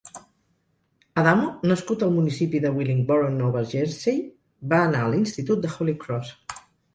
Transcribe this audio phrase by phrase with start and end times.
[1.23, 4.19] Adamo, nascut al municipi de Willingboro, Nova Jersey,
[4.73, 6.35] va anar a l'institut de Holy Cross.